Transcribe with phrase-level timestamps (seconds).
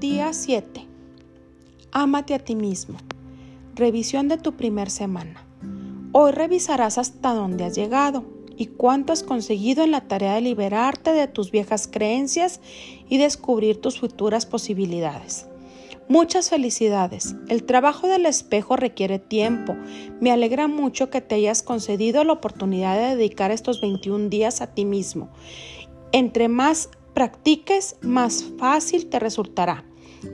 [0.00, 0.86] Día 7.
[1.90, 2.98] Ámate a ti mismo.
[3.74, 5.44] Revisión de tu primer semana.
[6.12, 8.22] Hoy revisarás hasta dónde has llegado
[8.56, 12.60] y cuánto has conseguido en la tarea de liberarte de tus viejas creencias
[13.08, 15.48] y descubrir tus futuras posibilidades.
[16.08, 17.34] Muchas felicidades.
[17.48, 19.74] El trabajo del espejo requiere tiempo.
[20.20, 24.68] Me alegra mucho que te hayas concedido la oportunidad de dedicar estos 21 días a
[24.68, 25.28] ti mismo.
[26.12, 29.84] Entre más practiques, más fácil te resultará.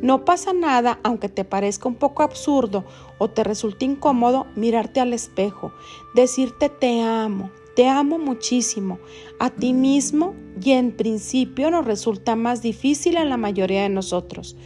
[0.03, 2.85] No pasa nada, aunque te parezca un poco absurdo
[3.19, 5.73] o te resulte incómodo mirarte al espejo,
[6.15, 8.99] decirte te amo, te amo muchísimo
[9.39, 14.57] a ti mismo y en principio nos resulta más difícil a la mayoría de nosotros.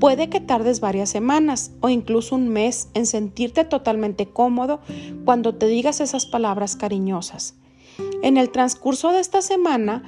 [0.00, 4.80] Puede que tardes varias semanas o incluso un mes en sentirte totalmente cómodo
[5.24, 7.56] cuando te digas esas palabras cariñosas.
[8.22, 10.02] En el transcurso de esta semana,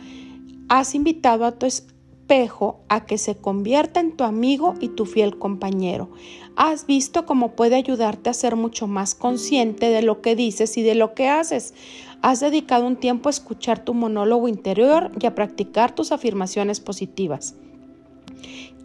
[0.69, 5.39] has invitado a tu espejo a que se convierta en tu amigo y tu fiel
[5.39, 6.11] compañero.
[6.57, 10.83] Has visto cómo puede ayudarte a ser mucho más consciente de lo que dices y
[10.83, 11.75] de lo que haces.
[12.23, 17.55] Has dedicado un tiempo a escuchar tu monólogo interior y a practicar tus afirmaciones positivas.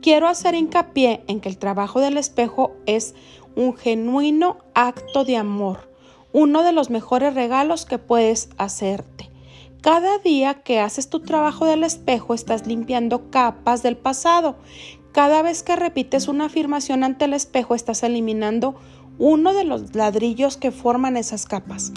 [0.02, 3.16] Quiero hacer hincapié en que el trabajo del espejo es
[3.56, 5.90] un genuino acto de amor,
[6.32, 9.29] uno de los mejores regalos que puedes hacerte.
[9.82, 14.58] Cada día que haces tu trabajo del espejo estás limpiando capas del pasado.
[15.14, 18.76] Cada vez que repites una afirmación ante el espejo estás eliminando
[19.20, 21.94] uno de los ladrillos que forman esas capas.